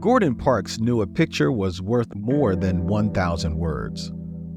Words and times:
Gordon 0.00 0.34
Parks 0.34 0.80
knew 0.80 1.02
a 1.02 1.06
picture 1.06 1.52
was 1.52 1.82
worth 1.82 2.14
more 2.14 2.56
than 2.56 2.86
1,000 2.86 3.54
words. 3.54 4.10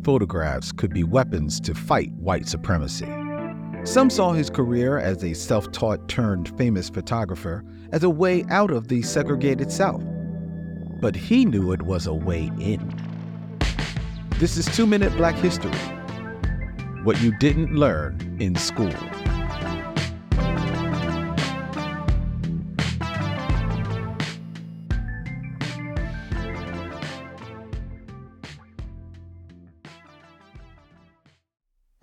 Photographs 0.06 0.72
could 0.72 0.94
be 0.94 1.04
weapons 1.04 1.60
to 1.60 1.76
fight 1.76 2.14
white 2.14 2.48
supremacy. 2.48 3.14
Some 3.84 4.10
saw 4.10 4.32
his 4.32 4.50
career 4.50 5.00
as 5.00 5.22
a 5.22 5.34
self 5.34 5.70
taught 5.74 6.08
turned 6.08 6.58
famous 6.58 6.90
photographer 6.90 7.66
as 7.92 8.04
a 8.04 8.10
way 8.10 8.46
out 8.50 8.72
of 8.72 8.88
the 8.88 9.02
segregated 9.02 9.70
South. 9.70 10.06
But 11.02 11.14
he 11.14 11.44
knew 11.44 11.74
it 11.74 11.82
was 11.82 12.08
a 12.08 12.14
way 12.14 12.50
in. 12.62 12.98
This 14.40 14.56
is 14.56 14.66
Two 14.68 14.88
Minute 14.88 15.14
Black 15.18 15.36
History 15.36 15.78
What 17.04 17.22
You 17.22 17.38
Didn't 17.38 17.76
Learn 17.76 18.38
in 18.40 18.56
School. 18.56 18.94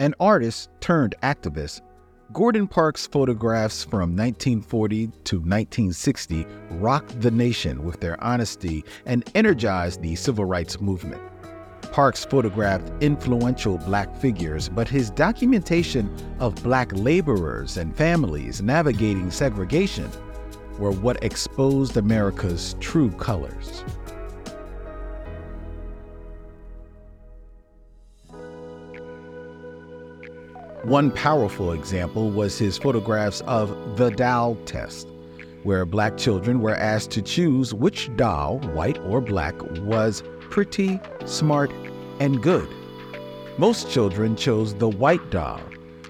An 0.01 0.15
artist 0.19 0.71
turned 0.81 1.15
activist, 1.23 1.83
Gordon 2.33 2.67
Parks' 2.67 3.07
photographs 3.07 3.85
from 3.85 4.17
1940 4.17 5.09
to 5.09 5.37
1960 5.37 6.47
rocked 6.71 7.21
the 7.21 7.31
nation 7.31 7.85
with 7.85 8.01
their 8.01 8.19
honesty 8.25 8.83
and 9.05 9.31
energized 9.35 10.01
the 10.01 10.17
civil 10.17 10.47
rights 10.47 10.81
movement. 10.81 11.21
Parks 11.93 12.25
photographed 12.25 12.91
influential 13.03 13.77
black 13.77 14.17
figures, 14.17 14.71
but 14.71 14.89
his 14.89 15.11
documentation 15.11 16.11
of 16.39 16.55
black 16.63 16.91
laborers 16.95 17.77
and 17.77 17.95
families 17.95 18.63
navigating 18.63 19.31
segregation 19.31 20.11
were 20.79 20.93
what 20.93 21.23
exposed 21.23 21.99
America's 21.99 22.75
true 22.81 23.11
colors. 23.11 23.85
One 30.85 31.11
powerful 31.11 31.73
example 31.73 32.31
was 32.31 32.59
his 32.59 32.79
photographs 32.79 33.43
of 33.43 33.99
the 33.99 34.09
doll 34.11 34.57
test, 34.65 35.07
where 35.63 35.85
black 35.85 36.17
children 36.17 36.63
were 36.63 36.75
asked 36.75 37.11
to 37.11 37.23
choose 37.23 37.75
which 37.75 38.09
doll, 38.17 38.61
white 38.73 38.99
or 39.01 39.21
black, 39.21 39.55
was 39.83 40.23
pretty, 40.41 40.99
smart, 41.27 41.71
and 42.19 42.43
good. 42.43 42.67
Most 43.59 43.91
children 43.91 44.37
chose 44.37 44.73
the 44.73 44.89
white 44.89 45.31
doll, 45.31 45.61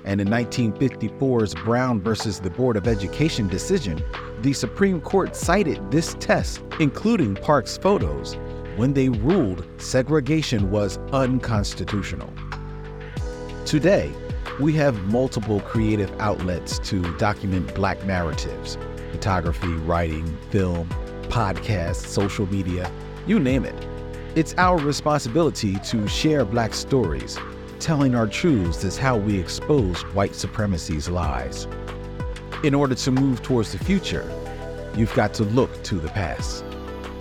and 0.05 0.21
in 0.21 0.29
1954's 0.29 1.53
Brown 1.57 2.01
versus 2.01 2.39
the 2.39 2.51
Board 2.51 2.77
of 2.77 2.87
Education 2.87 3.48
decision, 3.48 4.01
the 4.41 4.53
Supreme 4.53 5.01
Court 5.01 5.35
cited 5.35 5.91
this 5.91 6.15
test, 6.21 6.63
including 6.79 7.35
Parks' 7.35 7.77
photos, 7.77 8.37
when 8.77 8.93
they 8.93 9.09
ruled 9.09 9.67
segregation 9.79 10.71
was 10.71 10.98
unconstitutional. 11.13 12.33
Today, 13.67 14.13
we 14.61 14.75
have 14.75 15.03
multiple 15.05 15.61
creative 15.61 16.13
outlets 16.21 16.79
to 16.81 17.01
document 17.17 17.75
Black 17.75 18.05
narratives 18.05 18.77
photography, 19.11 19.67
writing, 19.67 20.25
film, 20.51 20.89
podcasts, 21.23 22.07
social 22.07 22.47
media, 22.47 22.91
you 23.27 23.41
name 23.41 23.65
it. 23.65 23.75
It's 24.37 24.55
our 24.57 24.79
responsibility 24.79 25.77
to 25.87 26.07
share 26.07 26.45
Black 26.45 26.75
stories. 26.75 27.37
Telling 27.81 28.15
our 28.15 28.29
truths 28.29 28.85
is 28.85 28.97
how 28.97 29.17
we 29.17 29.37
expose 29.41 30.03
white 30.15 30.37
supremacy's 30.37 31.09
lies. 31.09 31.67
In 32.63 32.73
order 32.73 32.95
to 32.95 33.11
move 33.11 33.42
towards 33.42 33.73
the 33.73 33.79
future, 33.79 34.31
you've 34.97 35.15
got 35.15 35.35
to 35.35 35.42
look 35.42 35.83
to 35.85 35.97
the 35.97 36.09
past. 36.11 36.65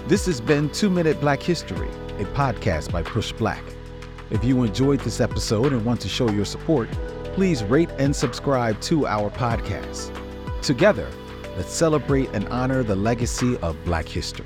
This 0.08 0.28
has 0.28 0.40
been 0.40 0.70
Two 0.70 0.92
Minute 0.92 1.20
Black 1.20 1.42
History, 1.42 1.90
a 2.20 2.26
podcast 2.36 2.92
by 2.92 3.02
PushBlack. 3.02 3.64
If 4.30 4.44
you 4.44 4.62
enjoyed 4.62 5.00
this 5.00 5.20
episode 5.20 5.74
and 5.74 5.84
want 5.84 6.02
to 6.02 6.08
show 6.08 6.30
your 6.30 6.46
support, 6.46 6.88
please 7.34 7.64
rate 7.64 7.90
and 7.98 8.16
subscribe 8.16 8.80
to 8.82 9.08
our 9.08 9.30
podcast. 9.30 10.14
Together, 10.62 11.10
let's 11.58 11.74
celebrate 11.74 12.30
and 12.34 12.48
honor 12.50 12.84
the 12.84 12.96
legacy 12.96 13.58
of 13.58 13.76
Black 13.86 14.08
history. 14.08 14.46